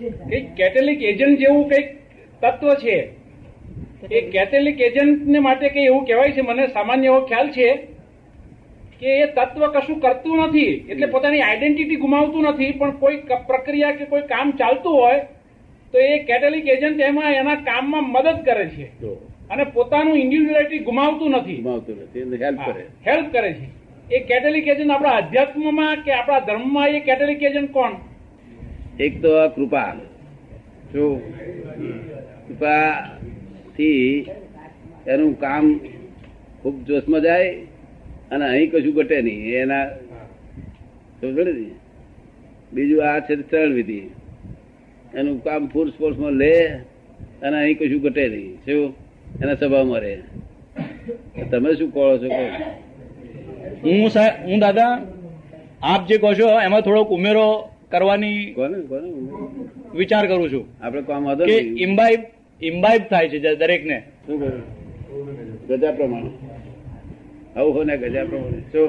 [0.00, 1.88] કંઈક કેટેલિક એજન્ટ જેવું કંઈક
[2.42, 2.96] તત્વ છે.
[4.10, 6.40] એ કેટેલિક એજન્ટને માટે કઈ એવું કહેવાય છે?
[6.40, 7.68] મને સામાન્ય એવો ખ્યાલ છે
[9.00, 10.74] કે એ તત્વ કશું કરતું નથી.
[10.90, 12.72] એટલે પોતાની આઈડેન્ટિટી ગુમાવતું નથી.
[12.72, 13.16] પણ કોઈ
[13.46, 15.18] પ્રક્રિયા કે કોઈ કામ ચાલતું હોય
[15.92, 18.86] તો એ કેટેલિક એજન્ટ એમાં એના કામમાં મદદ કરે છે.
[19.50, 21.56] અને પોતાનું ઇન્ડિવિડ્યુઆલિટી ગુમાવતું નથી.
[21.56, 22.44] ગુમાવતું નથી.
[22.44, 22.84] હેલ્પ કરે.
[23.06, 23.66] હેલ્પ કરે છે.
[24.14, 27.92] એ કેટેલિક એજન્ટ આપણા અધ્યાત્મમાં કે આપણા ધર્મમાં એ કેટેલિક એજન્ટ કોણ?
[29.00, 29.92] એક તો કૃપા.
[30.92, 31.12] શું
[32.48, 32.90] કૃપા
[33.76, 34.26] થી
[35.06, 35.78] એનું કામ
[36.62, 37.50] ખૂબ જોશમાં જાય
[38.30, 39.86] અને અહીં કશું ઘટે નહીં, એના
[41.20, 41.70] સમજો ને?
[42.72, 44.00] બીજું આ છે ત્રણ વિધિ.
[45.14, 46.52] એનું કામ ફોર્સ ફોર્સમાં લે
[47.42, 48.54] અને અહીં કશું ઘટે નહીં.
[48.64, 48.94] શું?
[49.42, 50.16] એના સ્વભાવમાં રહે.
[51.50, 52.28] તમે શું કહો છો?
[52.28, 52.44] કહો
[53.84, 54.10] હું
[54.48, 54.92] હું દાદા,
[55.82, 57.48] આપ જે કહો છો, એમાં થોડોક ઉમેરો
[57.92, 58.54] કરવાની
[59.94, 60.64] વિચાર કરું છું.
[60.80, 61.58] આપણે કામ કે.
[61.84, 62.20] ઇમ્બાઇબ
[62.62, 63.98] ઇમ્બાઇબ થાય છે દરેકને.
[64.26, 64.62] શું કહ્યું?
[65.68, 66.30] ગજા પ્રમાણે.
[67.56, 68.60] આવું હોય ને ગજા પ્રમાણે.
[68.72, 68.88] શું?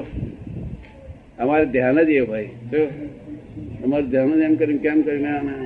[1.38, 2.86] અમારે ધ્યાન જ એ ભાઈ શું?
[3.84, 5.56] અમારું ધ્યાન જ એમ કરીને કેમ કરીને ને?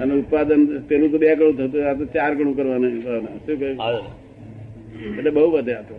[0.00, 3.78] અને ઉત્પાદન પેલું તો બે ગણું થતું આ તો ચાર ગણું કરવાનું શું કહ્યું?
[5.18, 5.96] એટલે બહુ વધે આ તો.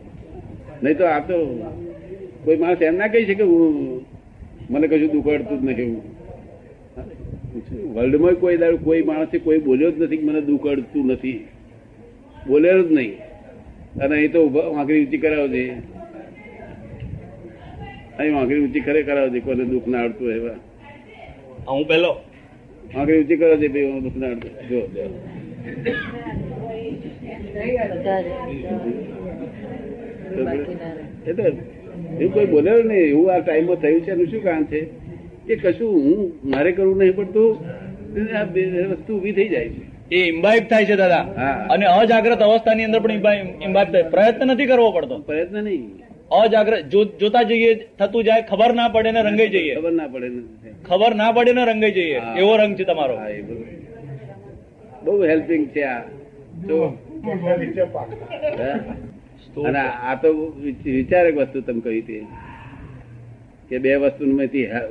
[0.83, 1.38] નહીં તો આ તો
[2.45, 4.03] કોઈ માણસ એમ ના કહી શકે હું
[4.69, 5.83] મને કશું દુખાડતું જ નથી.
[5.83, 6.03] એવું
[7.95, 11.39] વર્લ્ડમાં કોઈ દાડો કોઈ માણસે કોઈ બોલ્યો જ નથી મને દુખાડતું નથી.
[12.47, 13.14] બોલ્યો જ નહીં.
[14.02, 15.61] અને અહીં તો વાંકડી ઊંચી કરાવજે
[18.20, 20.58] અહીં વાંકડી ઊંચી ખરે કરાવજે કોને દુઃખ ના આવડતું એવા.
[21.67, 22.11] હું પેલો.
[22.95, 25.05] વાંકડી ઊંચી કરાવજે ભાઈ દુઃખ ના આવડતું જો જો.
[31.27, 31.50] એટલે
[32.19, 34.81] એવું કોઈ બોલ્યો નહીં એવું આ ટાઈમમાં થયું છે એનું શું કારણ છે?
[35.47, 37.50] કે કશું હું મારે કરવું નહીં પડતું
[38.38, 38.44] આ
[38.92, 40.16] વસ્તુ ઊભી થઈ જાય છે.
[40.16, 41.21] એ ઇમ્બાઇબ થાય છે દાદા.
[41.70, 44.04] અને અજાગ્રત અવસ્થાની અંદર પણ ઇમ્બાઇબ થાય.
[44.04, 45.17] પ્રયત્ન નથી કરવો પડતો.
[45.20, 45.83] પ્રયત્ન નહીં.
[46.32, 46.89] અજાગ્રત
[47.20, 49.76] જોતા જઈએ થતું જાય ખબર ના પડે ને રંગાઈ જઈએ.
[49.76, 50.27] ખબર ના પડે
[50.89, 52.20] ખબર ના પડે ને રંગાઈ જઈએ.
[52.38, 53.15] એવો રંગ છે તમારો.
[53.15, 53.65] હા, એ બધું.
[55.04, 56.02] બહુ હેલ્પિંગ છે આ.
[56.67, 56.98] જો?
[59.61, 62.27] અને આ તો વિચ- વિચારક વસ્તુ તમે કહી હતી.
[63.69, 64.25] કે બે વસ્તુ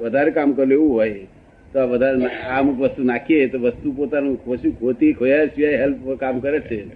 [0.03, 1.15] વધારે કામ કરેલું એવું હોય
[1.73, 6.21] તો આ વધારે આ અમુક વસ્તુ નાખીએ તો વસ્તુ પોતાનું ખોશું ખોતી ખોયા સિવાય હેલ્પ
[6.21, 6.87] કામ કરે છે.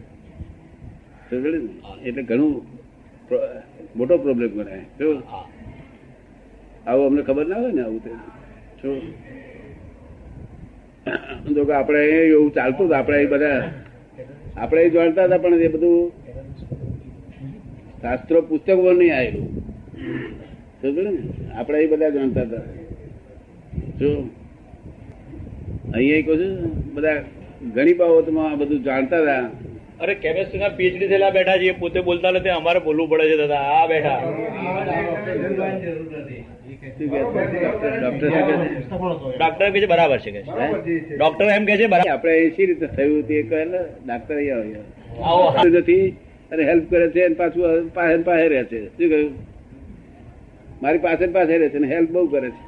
[2.04, 2.62] એટલે ઘણું
[3.97, 4.81] મોટો પ્રોબ્લેમ ગણાય.
[4.98, 5.22] જો
[6.87, 8.10] આવું અમને ખબર ના હોય ને આવું તો.
[8.83, 9.00] જો.
[11.65, 13.71] કે આપણે એવું ચાલતું હતું આપણે એ બધા
[14.56, 16.12] આપણે એ જાણતા હતા પણ એ બધું
[18.06, 19.47] શાસ્ત્રો પુસ્તકો નહીં આવેલું.
[20.81, 21.12] સમજ ને?
[21.59, 22.65] આપણે એ બધા જાણતા હતા.
[24.00, 24.11] જો
[25.94, 26.53] અહીંયા કહું છું
[26.97, 27.16] બધા
[27.77, 29.45] ઘણી બાબતમાં આ બધું જાણતા હતા.
[30.03, 33.65] અરે કેમેસ્ટ્રી ના પીએચડી થયેલા બેઠા છે પોતે બોલતા નથી અમારે બોલવું પડે છે દાદા.
[33.77, 34.21] આ બેઠા?
[39.41, 39.89] ડોક્ટર કે છે?
[39.95, 40.41] બરાબર છે કે
[41.16, 43.61] ડોક્ટર એમ કે છે આપણે એ શી રીતે થયું તે કહે
[44.05, 44.87] ડાક્ટર અહીંયા આવ્યા
[45.31, 46.06] આવો નથી?
[46.53, 48.81] અને હેલ્પ કરે છે અને પાછું પાસે પાસે રહે છે.
[48.87, 49.34] શું કહ્યું?
[50.83, 52.62] મારી પાસે પાસે રહે છે અને હેલ્પ બહુ કરે છે.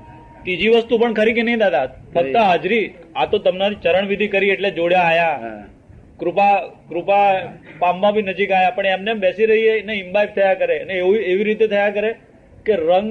[0.44, 1.86] ત્રીજી વસ્તુ પણ ખરી કે નહીં દાદા?
[2.14, 2.86] ફક્ત હાજરી.
[3.16, 5.64] આ તો તમારી ચરણ વિધિ કરી એટલે જોડ્યા આયા.
[6.20, 6.54] કૃપા
[6.90, 7.26] કૃપા
[7.78, 10.76] પામવા બી નજીક આયા પણ એમને એમ બેસી રહીએ ને ઇમ્બાઇબ થયા કરે.
[10.82, 12.10] અને એવું એવી રીતે થયા કરે
[12.66, 13.08] કે રંગ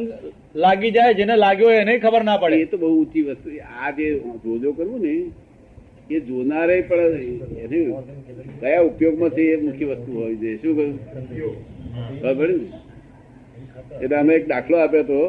[0.64, 2.62] લાગી જાય જેને લાગ્યો હોય એને ખબર ના પડે.
[2.62, 3.50] એ તો બહુ ઊંચી વસ્તુ.
[3.84, 4.08] આ જે
[4.46, 5.14] જોજો કરવું ને
[6.10, 7.14] એ જોનારે પણ
[7.64, 7.80] એને
[8.60, 10.52] કયા ઉપયોગમાં છે એ મુખ્ય વસ્તુ હોય છે?
[10.62, 10.96] શું કહ્યું?
[12.22, 12.50] ખબર
[14.02, 15.22] એટલે અમે એક દાખલો આપ્યો હતો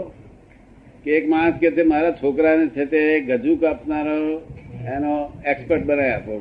[1.04, 4.18] કે એક માણસ કે છે, મારા છોકરાને છે તે ગજુ કાપનારો
[4.94, 6.32] એનો એક્સપર્ટ બનાવી આપો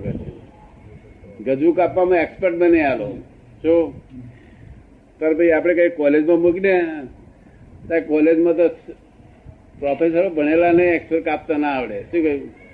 [1.45, 3.09] કે ગજુ કાપવામાં એક્સપર્ટ બની આલો
[3.61, 3.83] શું?
[5.19, 6.75] તાર ભાઈ, આપણે કઈ કોલેજમાં મૂકીને
[7.87, 8.67] ત્યાં કોલેજમાં તો
[9.79, 11.97] પ્રોફેસરો ભણેલા ને એક્સપર્ટ કાપતા ના આવડે.
[12.11, 12.66] શું કહ્યું?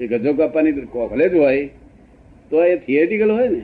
[0.00, 1.68] એ ગજો કાપવાની કોલેજ હોય
[2.50, 3.62] તો એ થિયેટિકલ હોય ને.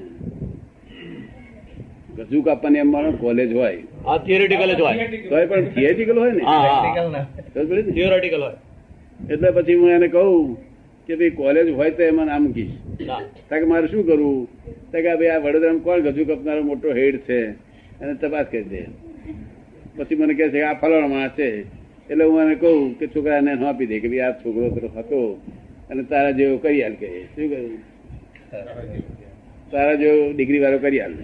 [2.17, 3.79] ગજુ કાપવાની એમ માનો કોલેજ હોય.
[4.07, 5.09] આ થિયોરિટિકલ જ હોય.
[5.31, 6.43] તો એ પણ થિયેટિકલ હોય ને?
[7.93, 8.57] થિયોરિટિકલ હોય.
[9.31, 10.57] એટલે પછી હું એને કહું
[11.07, 12.75] કે ભાઈ કોલેજ હોય તો એમાં નામ કીશ.
[13.51, 14.39] કે મારે શું કરવું?
[14.93, 17.41] તો કે ભાઈ આ વડોદરામાં કોણ ગજુ કાપનારો મોટો હેડ છે?
[18.03, 18.81] એને તપાસ કરી દે.
[19.97, 21.49] પછી મને કહે છે કે આ ફલાણો માણસ છે.
[22.11, 25.21] એટલે હું એને કહું કે છોકરાને સોંપી દે કે ભાઈ આ છોકરો તરફ હતો.
[25.91, 27.09] અને તારા જેવો કરી હાલ કે.
[27.35, 27.79] શું કહ્યું?
[29.71, 31.15] તારા જેવો ડિગ્રી વાળો કરી હાલ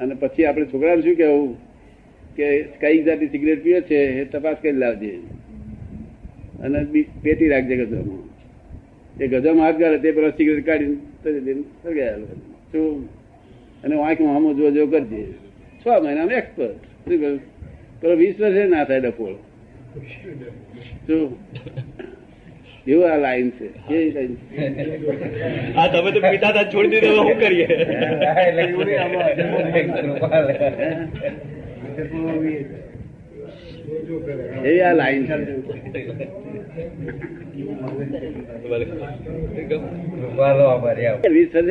[0.00, 1.56] અને પછી આપણે છોકરાને શું કહેવું?
[2.36, 2.46] કે
[2.80, 5.12] કઈ જાતની સિગરેટ પીવે છે એ તપાસ કરી લાવજે.
[6.62, 6.78] અને
[7.22, 8.24] પેટી રાખજે ગજામાં
[9.20, 10.96] એ ગજામાં હાથ ગાળે તે પેલા સિગરેટ કાઢીને
[11.46, 11.62] દઈને
[12.72, 13.08] શું?
[13.84, 15.22] અને વાંખમાં આમ જો જો કરજે.
[15.82, 17.40] છ મહિનામાં એક્સપર્ટ શું કહ્યું?
[18.00, 19.36] પેલો વીસ વર્ષે ના થાય ડફોળ.
[21.06, 21.24] શું?
[22.86, 23.66] એવું આ લાઈન છે.
[23.88, 24.34] કેવી લાઈન?
[25.78, 27.66] આ તમે તો પિતા તા છોડી દીધો શું કરીએ?
[34.64, 35.34] એવી આ લાઈન છે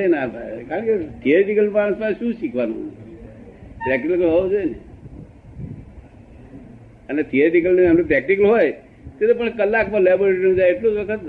[0.08, 0.64] ના થાય.
[0.70, 2.90] કારણ કે થિયરિટિકલ માણસમાં શું શીખવાનું?
[3.86, 4.76] પ્રેક્ટિકલ હોવું જોઈએ ને.
[7.10, 8.74] અને થિયરિટિકલ એમનું પ્રેક્ટિકલ હોય
[9.20, 11.22] તે પણ કલાકમાં લેબોરેટરી જાય એટલું જ વખત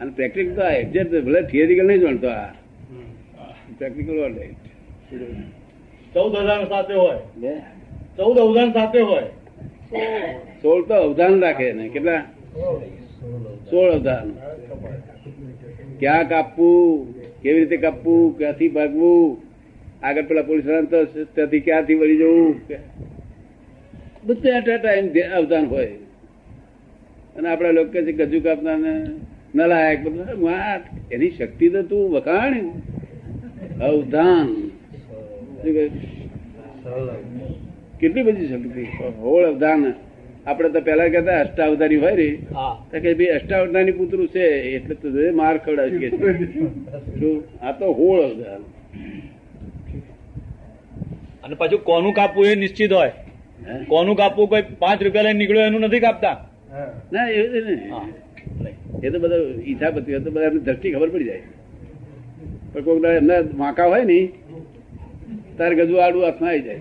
[0.00, 2.50] અને પ્રેક્ટિકલ તો આ એક્ઝેક્ટ ભલે થિયરિટિકલ નહીં જાણતો આ.
[3.78, 4.16] પ્રેક્ટિકલ
[6.14, 7.18] ચૌદ અવધાન સાથે હોય.
[8.16, 9.28] ચૌદ અવધાન સાથે હોય.
[10.62, 11.88] સોળ તો અવધાન રાખે ને.
[11.88, 12.22] કેટલા?
[13.70, 14.28] સોળ અવધાન.
[15.98, 17.14] ક્યાં કાપવું?
[17.42, 18.38] કેવી રીતે કાપવું?
[18.38, 19.42] ક્યાંથી ભાગવું?
[20.02, 20.64] આગળ પેલા પોલીસ
[21.34, 22.54] ત્યાંથી ક્યાંથી વળી જવું?
[24.24, 25.86] બધું એટ ટાઈમ અવધાન હોય.
[27.36, 28.92] અને આપણા લોકો છે ગજુ કાપનાર ને
[29.54, 30.02] નલાયક.
[30.04, 30.50] બધું
[31.12, 32.54] એની શક્તિ તો તું વખાણ.
[33.80, 34.46] અવધાન.
[38.00, 38.82] કેટલી બધી શક્તિ.
[39.20, 39.92] હોળ અવધાન.
[40.46, 42.28] આપણે તો પેલા કહેતા અષ્ટાવધાની હોય રે
[42.90, 44.46] તો કે ભાઈ અષ્ટાવધાની પુત્રું છે.
[44.76, 46.08] એટલે તો માર ખવડાવી કે
[47.62, 48.62] આ તો હોળ અવધાન.
[51.44, 53.12] અને પાછું કોનું કાપવું એ નિશ્ચિત હોય?
[53.90, 54.46] કોનું કાપવું?
[54.52, 56.36] કોઈ પાંચ રૂપિયા લઈને નીકળ્યો એનું નથી કાપતા?
[57.12, 57.80] ના એ નહીં
[59.04, 61.44] એ તો બધા ઈચ્છાપતિ હોય તો બધા દ્રષ્ટિ ખબર પડી જાય.
[62.72, 64.18] પણ કોઈક એમના વાંકા હોય ને
[65.58, 66.80] તારે ગજુ આડું હાથમાં આવી જાય.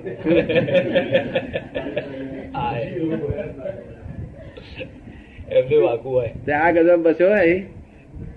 [6.62, 7.58] આ ગજામાં બસ્યો હોય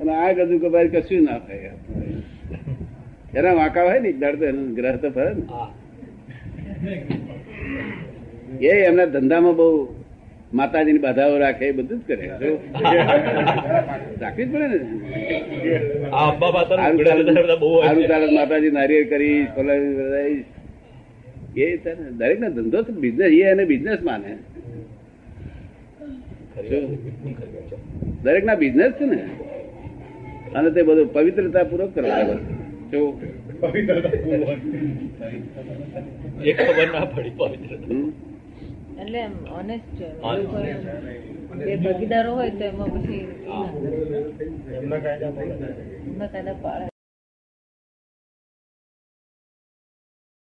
[0.01, 1.73] અને આ ગજુ કબાર કશું ના થાય
[3.39, 5.43] એના વાંકા હોય ને દર્દ તો એનો ગ્રહ તો ફરે ને.
[5.53, 5.69] હા.
[8.61, 9.67] એ એમના ધંધામાં બહુ
[10.53, 12.27] માતાજીની બાધાઓ રાખે એ બધું જ કરે.
[14.21, 14.79] રાખવી જ પડે ને.
[18.33, 19.39] માતાજી નારિયેળ કરી
[21.57, 21.67] એ
[22.13, 24.33] દરેક ના ધંધો બિઝનેસ એ એને બિઝનેસ માને.
[28.23, 29.19] દરેક ના બિઝનેસ છે ને
[30.55, 32.23] અને તે બધું પવિત્રતા પૂર્વક કરવા
[32.93, 33.01] જો
[36.45, 38.05] એક ખબર ના પડી પવિત્ર હમ?
[39.01, 39.99] એટલે એમ ઓનેસ્ટ.
[41.59, 43.23] બે ભાગીદારો હોય તો એમાં પછી.
[44.77, 46.87] એમના કાયદા પાળે